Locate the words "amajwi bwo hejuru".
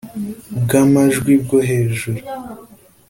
0.83-2.19